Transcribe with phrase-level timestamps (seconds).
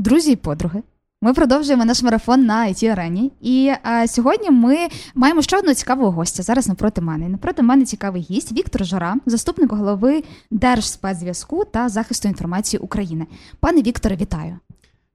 [0.00, 0.82] Друзі і подруги.
[1.22, 4.76] Ми продовжуємо наш марафон на it арені І а, сьогодні ми
[5.14, 6.42] маємо ще одного цікавого гостя.
[6.42, 7.28] Зараз напроти мене.
[7.28, 13.26] Напроти мене цікавий гість Віктор Жора, заступник голови Держспецзв'язку та захисту інформації України.
[13.60, 14.58] Пане Вікторе, вітаю.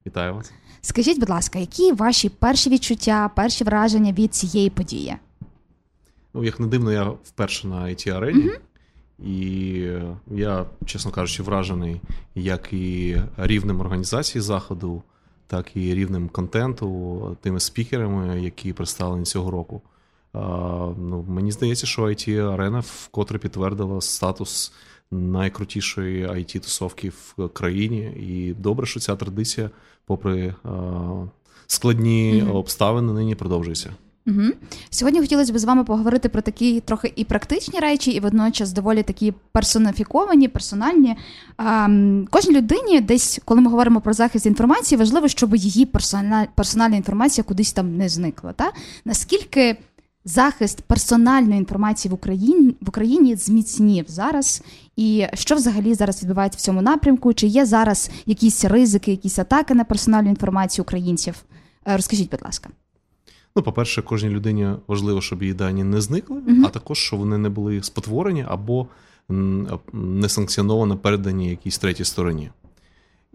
[0.06, 0.52] Вітаю вас.
[0.82, 5.16] Скажіть, будь ласка, які ваші перші відчуття, перші враження від цієї події?
[6.34, 8.60] Ну, як не дивно, я вперше на it арені mm
[9.20, 9.74] і
[10.32, 12.02] я, чесно кажучи, вражений
[12.36, 15.04] як і рівнем організації заходу,
[15.48, 19.82] так і рівнем контенту, тими спікерами, які представлені цього року.
[20.34, 20.40] А,
[20.98, 24.74] ну, Мені здається, що it арена вкотре підтвердила статус
[25.12, 28.00] найкрутішої it тусовки в країні.
[28.00, 29.70] І добре, що ця традиція,
[30.06, 30.70] попри а,
[31.68, 32.56] складні mm-hmm.
[32.56, 33.94] обставини, нині продовжується.
[34.28, 34.44] Угу.
[34.90, 39.04] Сьогодні хотілося б з вами поговорити про такі трохи і практичні речі, і водночас доволі
[39.04, 41.18] такі персоніфіковані, персональні.
[41.58, 41.88] А,
[42.30, 47.44] Кожній людині, десь, коли ми говоримо про захист інформації, важливо, щоб її персональна, персональна інформація
[47.44, 48.54] кудись там не зникла.
[48.54, 48.72] Та?
[49.06, 49.78] Наскільки
[50.26, 54.64] захист персональної інформації в Україні в Україні зміцнів зараз,
[54.96, 57.34] і що взагалі зараз відбувається в цьому напрямку?
[57.34, 61.36] Чи є зараз якісь ризики, якісь атаки на персональну інформацію українців?
[61.88, 62.70] Е, розкажіть, будь ласка.
[63.56, 66.66] Ну, по-перше, кожній людині важливо, щоб її дані не зникли, uh-huh.
[66.66, 68.88] а також щоб вони не були спотворені або
[69.94, 72.52] несанкціоновано передані якійсь третій стороні.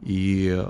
[0.07, 0.65] І е,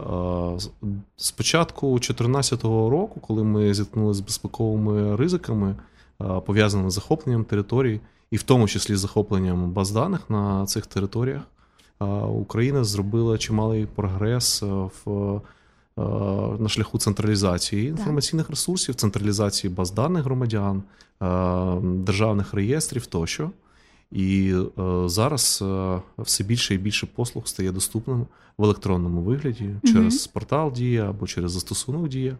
[1.16, 5.76] з початку 2014 року, коли ми зіткнулися з безпековими ризиками,
[6.20, 10.86] е, пов'язаними з захопленням територій, і в тому числі з захопленням баз даних на цих
[10.86, 11.42] територіях,
[12.00, 14.62] е, Україна зробила чималий прогрес
[15.04, 15.40] в.
[15.98, 16.02] Е,
[16.58, 20.82] на шляху централізації інформаційних ресурсів, централізації баз даних громадян,
[21.22, 21.26] е,
[21.82, 23.50] державних реєстрів тощо.
[24.12, 25.64] І е, зараз
[26.18, 28.26] все більше і більше послуг стає доступним
[28.58, 30.30] в електронному вигляді через угу.
[30.32, 32.36] портал Дія або через застосунок Дія.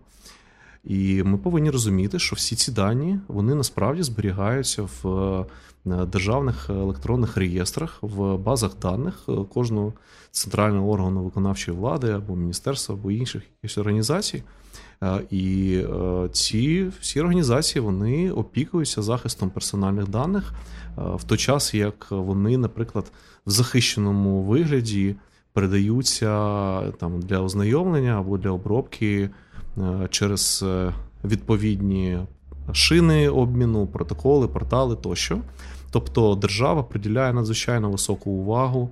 [0.85, 5.45] І ми повинні розуміти, що всі ці дані вони насправді зберігаються в
[5.85, 9.93] державних електронних реєстрах, в базах даних кожного
[10.31, 14.43] центрального органу виконавчої влади або міністерства, або інших якихось організацій.
[15.31, 20.53] І е, ці всі організації вони опікуються захистом персональних даних
[20.97, 23.13] в той час, як вони, наприклад,
[23.47, 25.17] в захищеному вигляді
[25.53, 26.31] передаються
[26.93, 29.31] там для ознайомлення або для обробки е,
[30.11, 32.19] через е, відповідні
[32.73, 35.39] шини обміну, протоколи, портали тощо.
[35.91, 38.91] Тобто держава приділяє надзвичайно високу увагу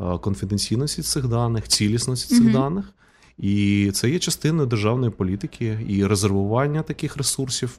[0.00, 2.84] Е, конфіденційності цих даних, цілісності цих mm даних.
[3.38, 7.78] І це є частиною державної політики і резервування таких ресурсів,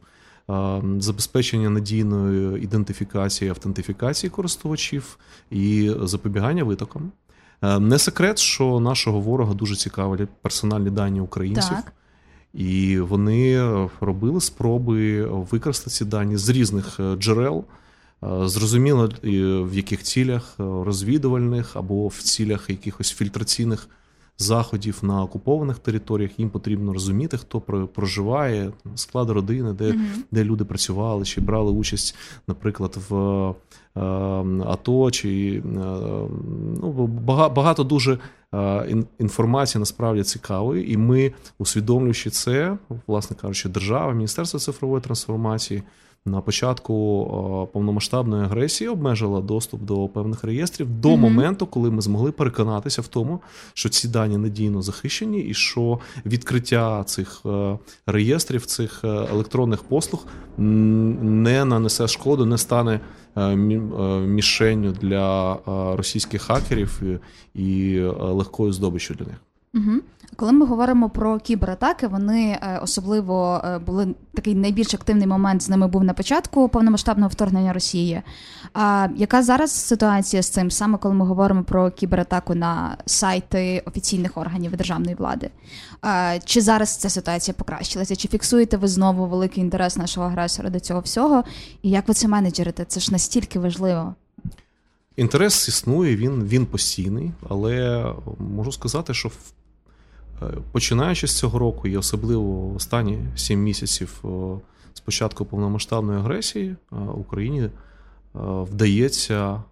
[0.49, 5.17] е, забезпечення надійної ідентифікації, автентифікації користувачів
[5.51, 7.11] і запобігання витокам.
[7.61, 11.75] Е, не секрет, що нашого ворога дуже цікавлять персональні дані українців.
[11.75, 11.93] Так.
[12.53, 13.61] І вони
[14.01, 17.65] робили спроби використати ці дані з різних джерел.
[18.23, 19.09] Е, зрозуміло,
[19.63, 23.87] в яких цілях е, розвідувальних або в цілях якихось фільтраційних
[24.37, 30.23] заходів на окупованих територіях їм потрібно розуміти, хто проживає, склад родини, де mm-hmm.
[30.31, 32.15] де люди працювали, чи брали участь,
[32.47, 33.15] наприклад, в
[33.95, 34.01] е,
[34.65, 35.61] АТО, чи
[36.81, 37.07] ну,
[37.55, 38.17] багато дуже
[39.19, 45.83] інформації насправді цікавої, і ми, усвідомлюючи це, власне кажучи, держава, Міністерство цифрової трансформації
[46.25, 51.17] на початку повномасштабної агресії обмежила доступ до певних реєстрів до mm-hmm.
[51.17, 53.41] моменту, коли ми змогли переконатися в тому,
[53.73, 60.25] що ці дані надійно захищені, і що відкриття цих е, реєстрів, цих е, електронних послуг
[60.57, 62.99] не нанесе шкоду, не стане
[63.37, 65.57] е, мішенню для
[65.95, 67.01] російських хакерів
[67.53, 69.37] і легкою здобиччю для них.
[69.73, 70.01] Угу.
[70.35, 75.69] Коли ми говоримо про кібератаки, вони е, особливо е, були такий найбільш активний момент з
[75.69, 78.21] ними був на початку повномасштабного вторгнення Росії.
[78.73, 84.37] А яка зараз ситуація з цим, саме коли ми говоримо про кібератаку на сайти офіційних
[84.37, 85.49] органів державної влади?
[86.45, 88.15] Чи зараз ця ситуація покращилася?
[88.15, 91.43] Чи фіксуєте ви знову великий інтерес нашого агресора до цього всього?
[91.81, 92.85] І як ви це менеджерите?
[92.85, 94.15] Це ж настільки важливо.
[95.15, 98.05] Інтерес існує, він він постійний, але
[98.39, 99.60] можу сказати, що Е,
[100.71, 104.23] починаючи з цього року, і особливо останні сім місяців
[104.93, 107.69] з початку повномасштабної агресії е, Україні е,
[108.35, 109.63] вдається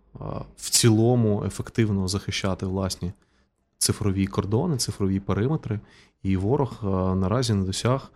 [0.58, 3.12] в цілому ефективно захищати власні
[3.78, 5.80] цифрові кордони, цифрові периметри,
[6.24, 6.80] і ворог
[7.18, 8.12] наразі не досяг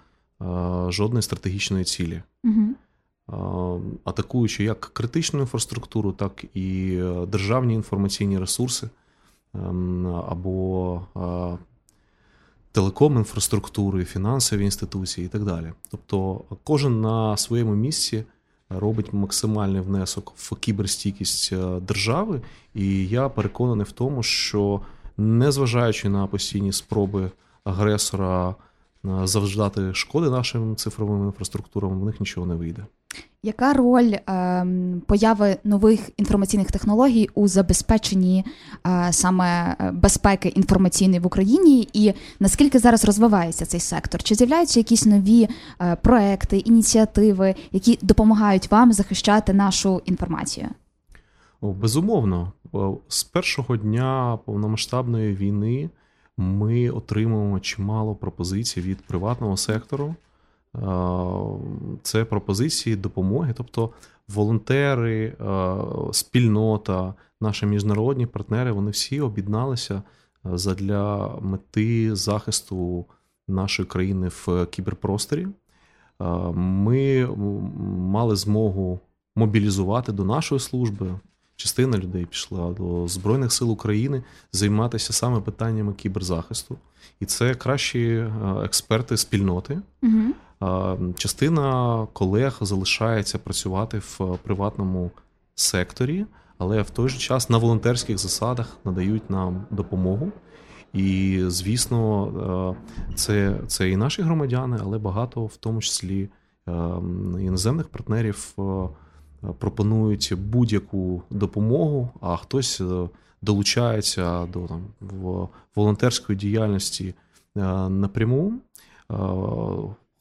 [0.87, 2.21] жодної стратегічної цілі.
[2.43, 3.81] Угу.
[4.03, 8.89] Атакуючи як критичну інфраструктуру, так і державні інформаційні ресурси
[9.53, 11.01] ем, або
[12.73, 15.73] телеком інфраструктури, фінансові інституції і так далі.
[15.91, 18.23] Тобто, кожен на своєму місці
[18.69, 22.41] робить максимальний внесок в кіберстійкість е, держави,
[22.73, 24.81] і я переконаний в тому, що
[25.17, 27.31] незважаючи на постійні спроби
[27.63, 28.55] агресора е,
[29.23, 32.85] завждати шкоди нашим цифровим інфраструктурам, в них нічого не вийде.
[33.45, 34.65] Яка роль е,
[35.07, 38.45] появи нових інформаційних технологій у забезпеченні
[38.87, 44.23] е, саме безпеки інформаційної в Україні, і наскільки зараз розвивається цей сектор?
[44.23, 45.47] Чи з'являються якісь нові
[45.81, 50.67] е, проекти, ініціативи, які допомагають вам захищати нашу інформацію?
[51.61, 52.51] Безумовно,
[53.07, 55.89] з першого дня повномасштабної війни
[56.37, 60.15] ми отримуємо чимало пропозицій від приватного сектору.
[62.03, 63.89] Це пропозиції допомоги, тобто
[64.27, 65.33] волонтери,
[66.11, 70.03] спільнота, наші міжнародні партнери вони всі об'єдналися
[70.77, 73.05] для мети захисту
[73.47, 75.47] нашої країни в кіберпросторі.
[76.53, 77.27] Ми
[77.97, 78.99] мали змогу
[79.35, 81.19] мобілізувати до нашої служби.
[81.55, 86.77] Частина людей пішла до Збройних сил України займатися саме питаннями кіберзахисту.
[87.19, 88.25] І це кращі
[88.63, 89.79] експерти спільноти.
[90.03, 90.21] Угу.
[91.17, 95.11] Частина колег залишається працювати в приватному
[95.55, 96.25] секторі,
[96.57, 100.31] але в той же час на волонтерських засадах надають нам допомогу.
[100.93, 102.75] І, звісно,
[103.15, 106.29] це це і наші громадяни, але багато в тому числі
[107.39, 108.55] іноземних партнерів
[109.59, 113.09] пропонують будь-яку допомогу, а хтось е,
[113.41, 114.81] долучається до там
[115.75, 117.13] волонтерської діяльності
[117.89, 118.53] напряму.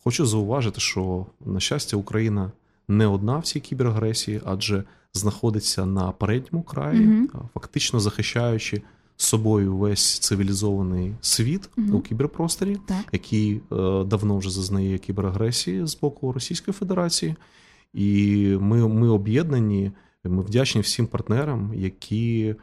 [0.04, 2.52] Хочу зауважити, що, на щастя, Україна
[2.88, 8.82] не одна в цій кіберагресії, адже знаходиться на передньому краї, mm фактично захищаючи
[9.16, 13.04] собою весь цивілізований світ mm у кіберпросторі, так.
[13.12, 13.60] який е,
[14.04, 17.34] давно вже зазнає кіберагресії з боку Російської Федерації.
[17.94, 19.93] І ми, ми об'єднані,
[20.25, 22.54] ми вдячні всім партнерам, які.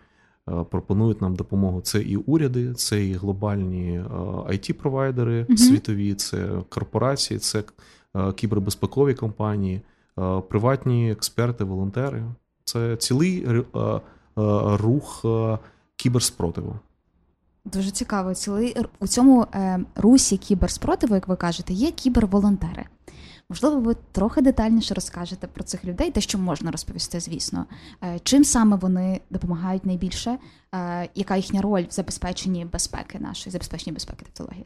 [0.49, 1.81] Е, пропонують нам допомогу.
[1.81, 4.01] Це і уряди, це і глобальні
[4.47, 5.57] it е, провайдери угу.
[5.57, 7.63] світові, це корпорації, це
[8.15, 9.81] е, кібербезпекові компанії,
[10.49, 12.23] приватні експерти, волонтери.
[12.63, 13.47] Це цілий
[14.65, 15.25] рух
[15.95, 16.75] кіберспротиву.
[17.65, 18.33] Дуже цікаво.
[18.33, 19.47] Цілий у цьому
[19.95, 22.85] русі кіберспротиву, як ви кажете, є кіберволонтери.
[23.51, 27.65] Можливо, ви трохи детальніше розкажете про цих людей, те, що можна розповісти, звісно.
[28.03, 30.37] Е, чим саме вони допомагають найбільше?
[30.75, 34.65] Е, яка їхня роль в забезпеченні безпеки нашої, забезпеченні безпеки технології?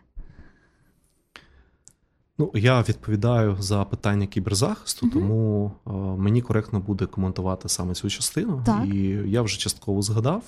[2.38, 5.20] Ну, я відповідаю за питання кіберзахисту, угу.
[5.20, 5.92] тому е,
[6.22, 8.62] мені коректно буде коментувати саме цю частину.
[8.66, 8.86] Так.
[8.86, 10.44] І я вже частково згадав.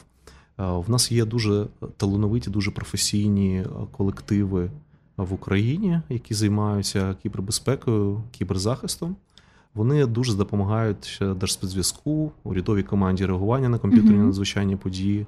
[0.59, 1.67] Е, в нас є дуже
[1.97, 4.71] талановиті, дуже професійні колективи
[5.17, 9.15] в Україні, які займаються кібербезпекою, кіберзахистом.
[9.73, 14.25] Вони дуже допомагають держспецзв'язку, урядовій команді реагування на комп'ютерні mm-hmm.
[14.25, 15.25] надзвичайні події,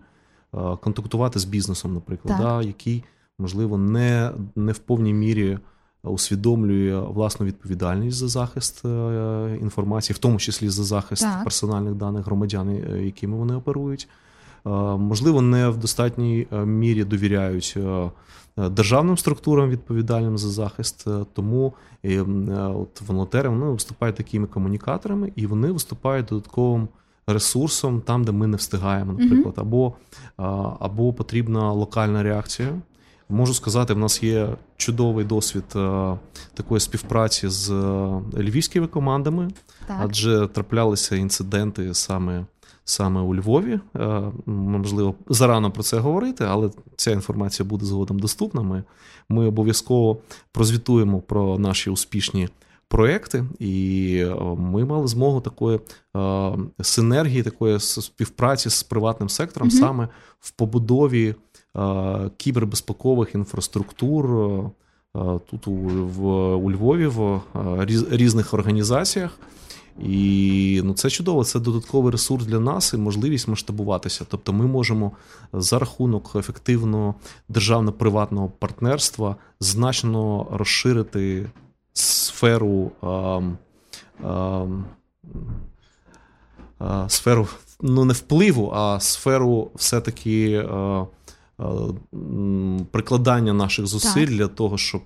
[0.51, 3.03] контактувати з бізнесом, наприклад, да, який,
[3.39, 5.59] можливо, не, не в повній мірі
[6.03, 11.43] усвідомлює власну відповідальність за захист е, інформації, в тому числі за захист так.
[11.43, 14.07] персональних даних громадян, е, якими вони оперують.
[14.97, 17.77] Можливо, не в достатній е, мірі довіряють
[18.57, 21.07] Е, державним структурам відповідальним за захист.
[21.07, 21.73] Е, тому
[22.05, 22.21] е,
[22.53, 26.87] от волонтери вони виступають такими комунікаторами, і вони виступають додатковим
[27.27, 29.61] ресурсом там, де ми не встигаємо, наприклад, mm-hmm.
[29.61, 29.93] або,
[30.79, 32.69] або потрібна локальна реакція.
[33.29, 35.63] Можу сказати, в нас є чудовий досвід
[36.53, 37.69] такої співпраці з
[38.37, 39.49] львівськими командами,
[39.87, 39.97] так.
[40.01, 42.45] адже траплялися інциденти саме
[42.89, 43.79] саме у Львові.
[43.95, 48.61] Е, можливо, зарано про це говорити, але ця інформація буде згодом доступна.
[48.61, 48.83] Ми,
[49.29, 50.17] ми обов'язково
[50.51, 52.49] прозвітуємо про наші успішні.
[52.89, 55.79] Проекти, і е, ми мали змогу такої
[56.15, 56.51] е,
[56.81, 60.07] синергії, такої співпраці з приватним сектором mm саме
[60.39, 61.35] в побудові
[61.77, 64.25] е, кібербезпекових інфраструктур
[65.15, 66.25] е, тут у, в,
[66.55, 69.39] у Львові в е, різних організаціях.
[69.99, 74.25] І ну, це чудово, це додатковий ресурс для нас і можливість масштабуватися.
[74.29, 75.11] Тобто ми можемо
[75.53, 77.15] за рахунок ефективного
[77.49, 81.49] державно-приватного партнерства значно розширити
[81.93, 83.41] сферу а,
[84.23, 84.65] а,
[86.79, 87.47] а, сферу
[87.81, 90.65] ну не впливу, а сферу все-таки
[92.91, 94.35] прикладання наших зусиль так.
[94.35, 95.01] для того, щоб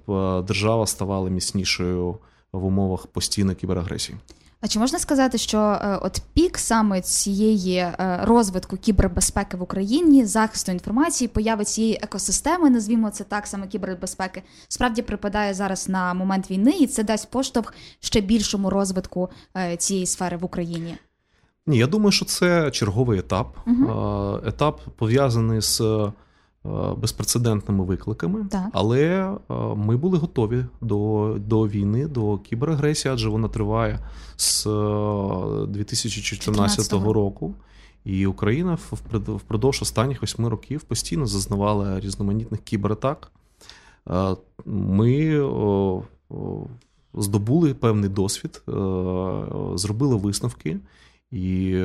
[0.46, 2.18] держава ставала міцнішою
[2.52, 4.18] в умовах постійної кіберагресії.
[4.62, 10.26] А чи можна сказати, що е, от пік саме цієї е, розвитку кібербезпеки в Україні,
[10.26, 16.52] захисту інформації, появи цієї екосистеми, назвімо це так, саме кібербезпеки, справді припадає зараз на момент
[16.52, 20.98] війни, і це дасть поштовх ще більшому розвитку е, цієї сфери в Україні?
[21.68, 23.58] Ні, я думаю, що це черговий етап.
[23.68, 24.40] Угу.
[24.46, 25.82] Етап пов'язаний з
[26.98, 28.70] безпрецедентними викликами, так.
[28.74, 29.32] але
[29.76, 34.00] ми були готові до до війни, до кіберагресії, адже вона триває
[34.38, 34.64] з
[35.68, 37.14] 2014 14.
[37.14, 37.54] року.
[38.06, 38.78] І Україна
[39.28, 43.32] впродовж останніх восьми років постійно зазнавала різноманітних кібератак.
[44.66, 45.40] Ми
[47.14, 48.62] здобули певний досвід,
[49.76, 50.80] зробили висновки,
[51.32, 51.78] і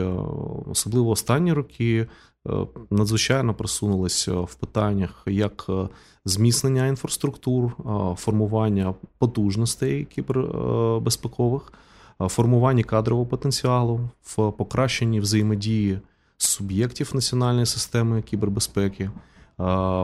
[0.70, 2.06] особливо останні роки
[2.48, 5.88] Е, надзвичайно просунулися в питаннях як е,
[6.24, 11.72] зміцнення інфраструктур, е, формування потужностей кібербезпекових,
[12.20, 15.98] формування кадрового потенціалу, в покращенні взаємодії
[16.36, 19.10] суб'єктів національної системи кібербезпеки.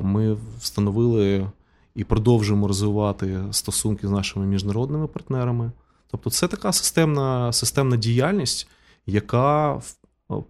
[0.03, 1.51] Ми встановили
[1.95, 5.71] і продовжуємо розвивати стосунки з нашими міжнародними партнерами.
[6.11, 8.69] Тобто, це така системна, системна діяльність,
[9.07, 9.81] яка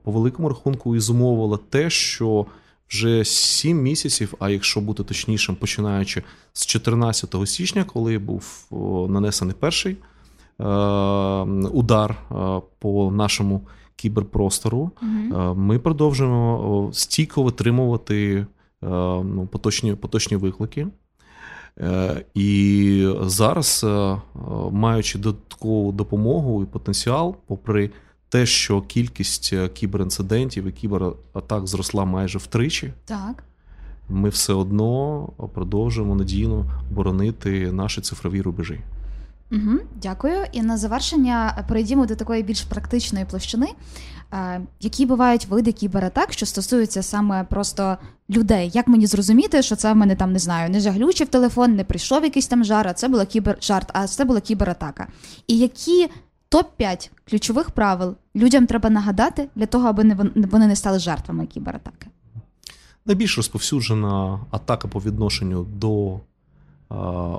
[0.03, 2.47] по великому рахунку і зумовувала те, що
[2.89, 8.67] вже 7 місяців, а якщо бути точнішим, починаючи з 14 січня, коли був
[9.09, 9.97] нанесений перший
[10.61, 10.65] е,
[11.73, 13.61] удар е, по нашому
[13.97, 15.55] кіберпростору, угу.
[15.55, 18.47] ми продовжуємо стійко витримувати
[18.83, 20.87] ну, поточні, поточні виклики.
[22.35, 23.87] І зараз,
[24.71, 27.91] маючи додаткову допомогу і потенціал, попри
[28.33, 33.45] те, що кількість е, кіберінцидентів і кібератак зросла майже втричі, так.
[34.09, 38.81] ми все одно продовжуємо надійно боронити наші цифрові рубежі.
[39.51, 40.45] Угу, Дякую.
[40.53, 43.69] І на завершення перейдімо до такої більш практичної площини.
[44.33, 47.97] Е, які бувають види кібератак, що стосуються саме просто
[48.31, 48.71] людей?
[48.75, 52.25] Як мені зрозуміти, що це в мене там не знаю, не заглючив телефон, не прийшов
[52.25, 55.09] якийсь там жар, а це була кібер жарт, а це була кібератака.
[55.47, 56.09] І які
[56.51, 62.07] топ-5 ключових правил людям треба нагадати для того, аби вони не стали жертвами кібератаки.
[63.07, 66.21] Найбільш розповсюджена атака по відношенню до
[66.89, 66.95] а,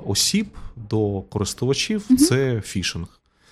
[0.06, 0.46] осіб,
[0.76, 2.18] до користувачів угу.
[2.18, 3.06] це фішинг.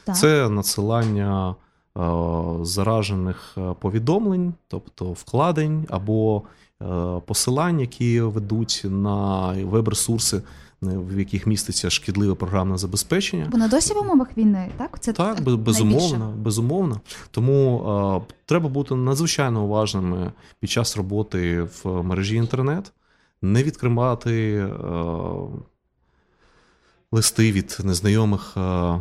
[0.05, 0.17] Так.
[0.17, 1.55] Це надсилання
[1.95, 6.43] а, заражених повідомлень, тобто вкладень або
[6.79, 10.43] а, посилань, які ведуть на веб-ресурси
[10.83, 13.49] в яких міститься шкідливе програмне забезпечення.
[13.53, 15.01] Бо на досі в умовах війни, так?
[15.01, 16.43] Це так, безумовно, найбільше.
[16.43, 17.01] безумовно.
[17.31, 22.93] Тому а, треба бути надзвичайно уважними під час роботи в мережі інтернет,
[23.43, 23.63] не
[24.63, 25.37] а,
[27.13, 28.99] листи від незнайомих а,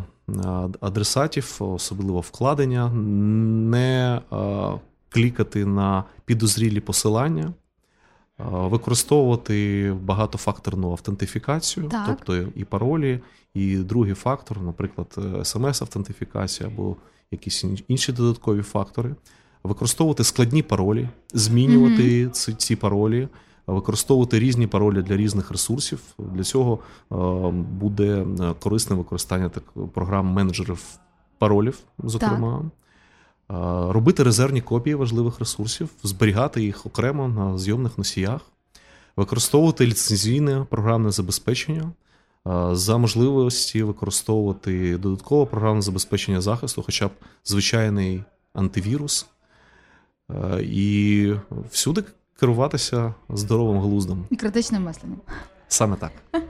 [0.81, 4.21] адресатів, особливо вкладення, не
[5.09, 7.53] клікати на підозрілі посилання
[8.39, 12.05] використовувати багатофакторну автентифікацію, так.
[12.07, 13.19] тобто і паролі,
[13.53, 15.07] і другий фактор, наприклад,
[15.43, 16.95] смс-автентифікація або
[17.31, 19.15] якісь інші додаткові фактори,
[19.63, 22.29] використовувати складні паролі, змінювати mm-hmm.
[22.29, 23.27] ці, ці паролі.
[23.67, 26.01] Використовувати різні паролі для різних ресурсів.
[26.19, 26.79] Для цього
[27.51, 28.25] буде
[28.59, 30.83] корисне використання так програм менеджерів
[31.37, 32.57] паролів, зокрема.
[32.57, 32.80] Так
[33.89, 38.41] робити резервні копії важливих ресурсів, зберігати їх окремо на зйомних носіях,
[39.15, 41.91] використовувати ліцензійне програмне забезпечення,
[42.71, 47.11] за можливості використовувати додаткове програмне забезпечення захисту, хоча б
[47.45, 49.27] звичайний антивірус,
[50.61, 51.33] і
[51.71, 52.03] всюди
[52.39, 55.21] керуватися здоровим глуздом і критичним мисленням.
[55.71, 56.11] Саме так.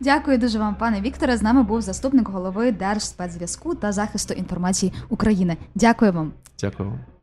[0.00, 1.36] Дякую дуже вам, пане Вікторе.
[1.36, 5.56] З нами був заступник голови Держспецзв'язку та захисту інформації України.
[5.74, 6.32] Дякую вам.
[6.60, 7.13] Дякую вам.